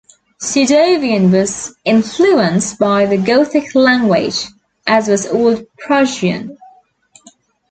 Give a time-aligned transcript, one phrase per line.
[0.39, 4.47] Sudovian was influenced by the Gothic language,
[4.87, 6.57] as was Old Prussian.